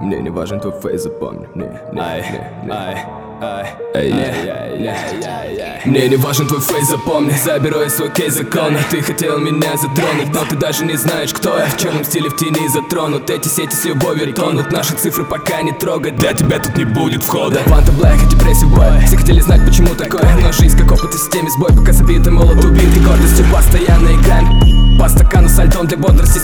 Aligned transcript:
Мне 0.00 0.20
не 0.20 0.30
важен 0.30 0.60
твой 0.60 0.74
face, 0.80 1.02
запомни. 1.02 1.46
Не, 1.54 1.64
не, 1.92 2.00
Ай, 2.00 2.22
не, 2.62 2.66
не. 2.66 2.72
ай, 2.72 3.04
ай, 3.40 3.74
ай, 3.94 4.12
ай, 4.88 5.60
ай. 5.60 5.80
Мне 5.84 6.08
не 6.08 6.16
важен 6.16 6.46
твой 6.46 6.60
face, 6.60 6.88
запомни. 6.88 7.32
Заберу 7.32 7.80
я 7.80 7.90
свой 7.90 8.10
кейс 8.10 8.34
закона. 8.34 8.78
Ты 8.90 9.02
хотел 9.02 9.38
меня 9.38 9.76
затронуть, 9.76 10.32
но 10.32 10.44
ты 10.44 10.56
даже 10.56 10.84
не 10.84 10.96
знаешь, 10.96 11.32
кто 11.32 11.58
я. 11.58 11.66
В 11.66 11.76
черном 11.76 12.04
стиле 12.04 12.30
в 12.30 12.36
тени 12.36 12.68
затронут. 12.68 13.28
Эти 13.28 13.48
сети 13.48 13.74
с 13.74 13.84
любовью 13.86 14.32
тонут. 14.34 14.70
Наши 14.70 14.94
цифры 14.94 15.24
пока 15.24 15.62
не 15.62 15.72
трогать. 15.72 16.16
Для 16.16 16.32
тебя 16.32 16.58
тут 16.60 16.76
не 16.76 16.84
будет 16.84 17.22
входа 17.24 17.60
Vantablack 17.68 18.22
и 18.22 18.26
depressive 18.30 18.70
boy 18.74 18.86
Все 19.06 19.16
хотели 19.16 19.40
знать, 19.40 19.64
почему 19.64 19.94
такое 19.94 20.22
Но 20.42 20.52
жизнь 20.52 20.78
как 20.78 20.92
опыт 20.92 21.12
в 21.12 21.18
системе 21.18 21.50
сбой 21.50 21.70
Пока 21.76 21.92
забитый 21.92 22.32
молот 22.32 22.64
убит 22.64 22.96
и 22.96 23.00
гордостью 23.00 23.44
постоянно 23.52 24.08
играем 24.14 24.98
По 24.98 25.08
стакану 25.08 25.48
с 25.48 25.58
альтом 25.58 25.86
для 25.86 25.96
бодрости 25.98 26.38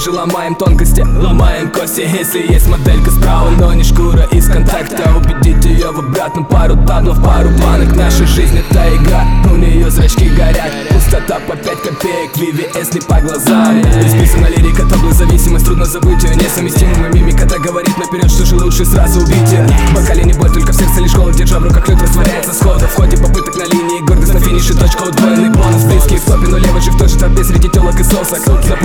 Свежий-свежий 0.00 0.12
ломаем 0.12 0.54
тонкости 0.54 1.00
Ломаем 1.00 1.70
кости, 1.70 2.00
если 2.00 2.52
есть 2.52 2.66
моделька 2.68 3.10
справа 3.10 3.50
Но 3.50 3.72
не 3.74 3.84
шкура 3.84 4.26
из 4.32 4.48
контакта 4.48 5.10
Убедить 5.16 5.64
ее 5.64 5.90
в 5.90 5.98
обратном 5.98 6.44
пару 6.44 6.76
таблов, 6.86 7.22
пару 7.22 7.50
банок 7.50 7.94
Наша 7.94 8.26
жизнь 8.26 8.58
это 8.58 8.96
игра, 8.96 9.24
у 9.50 9.56
нее 9.56 9.90
зрачки 9.90 10.28
горят. 10.28 10.70
Пустота 10.90 11.38
по 11.46 11.56
5 11.56 11.64
копеек, 11.82 12.36
VVS 12.36 12.94
не 12.94 13.00
по 13.00 13.20
глазам. 13.20 13.80
Исписана 13.80 14.46
лирика, 14.46 14.88
таблы 14.88 15.12
зависимость, 15.12 15.66
трудно 15.66 15.84
забыть 15.84 16.22
ее 16.22 16.34
Несовместимая 16.36 17.12
мимика, 17.12 17.46
так 17.46 17.60
говорит 17.60 17.96
наперед, 17.98 18.30
что 18.30 18.46
же 18.46 18.56
лучше 18.56 18.84
сразу 18.84 19.20
убить 19.20 19.50
ее 19.52 19.66
В 19.66 19.94
бокале 19.94 20.24
не 20.24 20.32
боль, 20.32 20.50
только 20.50 20.72
в 20.72 20.76
сердце 20.76 21.00
лишь 21.00 21.14
голод 21.14 21.36
Держа 21.36 21.58
в 21.58 21.64
руках. 21.64 21.88
Лед, 21.88 22.00
растворяется 22.00 22.52
схода 22.54 22.86
В 22.86 22.94
ходе 22.94 23.16
попыток 23.16 23.56
на 23.56 23.64
линии, 23.64 24.06
гордость 24.06 24.34
на 24.34 24.40
финише 24.40 24.74
Точка 24.74 25.02
удвоенный 25.02 25.50
бонус, 25.50 25.84
близкий 25.84 26.16
в 26.16 26.24
топе 26.24 26.46
Но 26.48 26.58
левый 26.58 26.80
же 26.80 26.90
в 26.90 26.98
той 26.98 27.08
же 27.08 27.18
тропе 27.18 27.44
среди 27.44 27.68
телок 27.68 27.98
и 27.98 28.04
сосок. 28.04 28.38
За 28.38 28.76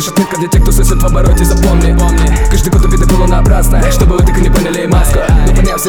пленкой 0.00 0.06
печать 0.06 0.06
лишь 0.06 0.08
отметка 0.08 0.36
для 0.38 0.48
тех, 0.48 0.62
кто 0.62 0.72
сосет 0.72 1.02
в 1.02 1.06
обороте 1.06 1.44
Запомни, 1.44 1.96
помни, 1.98 2.19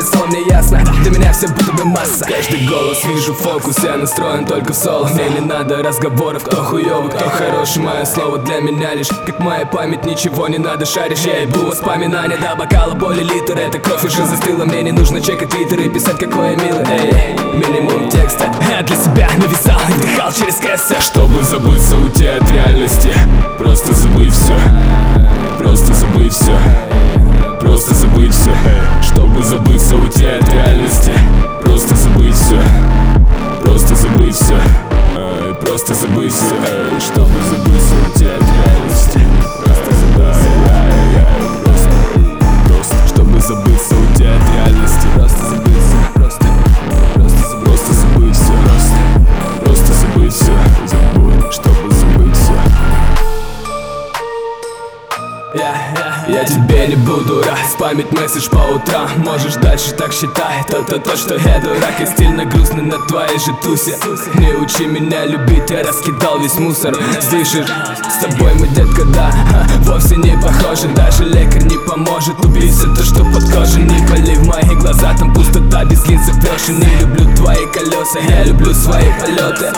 Но 0.01 0.07
поняв 0.07 0.07
все 0.07 0.07
стало 0.07 0.25
мне 0.27 0.41
ясно. 0.47 0.83
Для 1.01 1.11
меня 1.11 1.33
все 1.33 1.47
будто 1.47 1.71
бы 1.73 1.85
масса. 1.85 2.25
Каждый 2.25 2.67
голос 2.67 3.03
вижу 3.05 3.33
фокус, 3.33 3.77
я 3.83 3.97
настроен 3.97 4.45
только 4.45 4.73
в 4.73 4.75
соло. 4.75 5.07
Мне 5.07 5.29
не 5.29 5.39
надо 5.39 5.83
разговоров, 5.83 6.43
кто 6.43 6.57
хуёвый, 6.63 7.11
кто 7.11 7.29
хороший. 7.29 7.81
Мое 7.81 8.05
слово 8.05 8.39
для 8.39 8.61
меня 8.61 8.93
лишь 8.95 9.09
как 9.09 9.39
моя 9.39 9.65
память 9.65 10.05
Ничего 10.05 10.47
не 10.47 10.57
надо 10.57 10.85
шаришь, 10.85 11.19
я 11.19 11.41
ебу 11.41 11.67
воспоминания 11.67 12.37
До 12.37 12.55
бокала 12.55 12.93
боли 12.93 13.23
литр, 13.23 13.57
это 13.57 13.79
кровь 13.79 14.03
уже 14.03 14.25
застыла 14.25 14.65
Мне 14.65 14.83
не 14.83 14.91
нужно 14.91 15.21
чекать 15.21 15.49
твиттер 15.49 15.79
и 15.79 15.89
писать 15.89 16.17
какой 16.17 16.51
я 16.51 16.55
милый. 16.55 16.85
Эй, 16.89 17.35
минимум 17.53 18.09
текста. 18.09 18.51
Я 18.69 18.81
для 18.81 18.95
себя 18.95 19.29
нависал 19.37 19.79
и 19.89 19.93
вдыхал 19.93 20.31
через 20.31 20.55
кэссы 20.55 20.95
Чтобы 21.01 21.43
забыться 21.43 21.95
уйти 21.97 22.27
от 22.27 22.49
реальности. 22.51 23.09
Просто 23.57 23.93
забыть 23.93 24.33
все 24.33 24.55
Просто 25.59 25.93
забыть 25.93 26.33
все 26.33 26.57
я, 56.31 56.45
тебе 56.45 56.87
не 56.87 56.95
буду 56.95 57.43
рад. 57.43 57.59
Спамить 57.71 58.11
месседж 58.11 58.49
по 58.49 58.57
утрам. 58.75 59.09
Можешь 59.17 59.55
дальше 59.55 59.91
так 59.91 60.13
считать. 60.13 60.67
То-то 60.67 60.99
то, 60.99 61.15
что 61.15 61.35
я 61.35 61.59
дурак 61.59 61.99
И 61.99 62.05
стильно 62.05 62.45
грустный 62.45 62.83
на 62.83 62.97
твоей 63.07 63.37
же 63.39 63.53
тусе. 63.63 63.95
Не 64.35 64.53
учи 64.53 64.85
меня 64.85 65.25
любить, 65.25 65.69
я 65.69 65.83
раскидал 65.83 66.39
весь 66.39 66.55
мусор. 66.55 66.95
Же 66.95 67.65
с 67.65 68.23
тобой 68.23 68.53
мы, 68.59 68.67
детка, 68.69 69.03
да 69.05 69.33
Вовсе 69.81 70.15
не 70.15 70.37
похожи, 70.41 70.87
даже 70.89 71.25
лекарь 71.25 71.63
не 71.63 71.77
поможет. 71.87 72.39
Убить 72.45 72.73
все 72.73 72.93
то, 72.95 73.03
что 73.03 73.23
под 73.25 73.43
кожей 73.51 73.83
Не 73.83 74.07
пали 74.07 74.35
в 74.35 74.47
мои 74.47 74.75
глаза, 74.75 75.13
там 75.17 75.33
пустота 75.33 75.83
без 75.85 76.05
линзы. 76.07 76.31
Врешь 76.33 76.67
Не 76.69 77.01
люблю 77.01 77.35
твои 77.35 77.65
колеса, 77.73 78.19
я 78.29 78.43
люблю 78.43 78.73
свои 78.73 79.07
полеты 79.19 79.71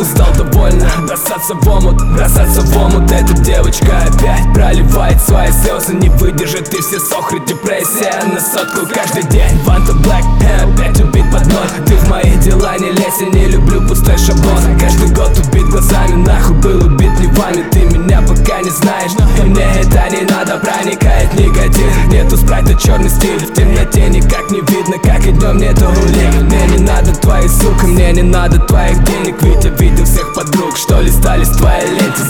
горло 0.00 0.10
Устал 0.10 0.32
довольно, 0.34 0.88
бросаться 1.06 1.54
в 1.54 1.68
омут 1.68 2.02
Бросаться 2.14 2.62
в 2.62 2.76
омут, 2.76 3.10
эта 3.10 3.32
девочка 3.34 4.02
опять 4.06 4.52
проливает 4.52 5.20
свои 5.22 5.50
слезы. 5.52 5.94
Не 5.94 6.08
выдержит 6.08 6.72
и 6.74 6.80
все 6.80 6.98
сохры, 7.00 7.40
депрессия. 7.46 8.12
На 8.32 8.40
сотку 8.40 8.86
каждый 8.92 9.22
день. 9.30 9.58
Ванта 9.64 9.92
Блэк, 9.94 10.24
опять 10.62 11.00
убит 11.00 11.24
под 11.32 11.46
ноль. 11.46 11.86
Ты 11.86 11.96
в 11.96 12.08
мои 12.08 12.36
дела 12.38 12.76
не 12.78 12.90
лезь, 12.92 13.20
я 13.20 13.28
не 13.28 13.46
люблю 13.46 13.80
пустой 13.86 14.18
шаблон. 14.18 14.78
Каждый 14.78 15.10
год 15.10 15.30
убит 15.38 15.66
глазами, 15.68 16.14
нахуй 16.26 16.56
был 16.56 16.86
убит 16.86 17.18
не 17.18 17.26
вами. 17.28 17.64
Ты 17.70 17.80
меня 17.80 18.20
пока 18.22 18.60
не 18.60 18.70
знаешь, 18.70 19.12
и 19.38 19.42
мне 19.42 19.64
это 19.80 20.08
не 20.10 20.22
надо. 20.22 20.58
Проникает 20.58 21.32
негатив, 21.34 22.06
нету 22.08 22.36
спрайта, 22.36 22.74
черный 22.74 23.10
стиль. 23.10 23.38
В 23.38 23.54
темноте 23.54 24.08
никак 24.08 24.50
не 24.50 24.60
видно, 24.60 24.98
как 25.02 25.26
и 25.26 25.32
днем 25.32 25.58
нету 25.58 25.86
улик. 25.86 26.42
Мне 26.42 26.66
не 26.76 26.78
надо 26.84 27.09
твоей 27.40 27.48
сука 27.48 27.86
Мне 27.86 28.12
не 28.12 28.22
надо 28.22 28.58
твоих 28.58 29.02
денег 29.04 29.36
Ведь 29.42 29.64
я 29.64 29.70
видел 29.70 30.04
всех 30.04 30.34
подруг, 30.34 30.76
что 30.76 31.00
листались 31.00 31.48
в 31.48 31.58
твоей 31.58 31.88
ленте 31.88 32.22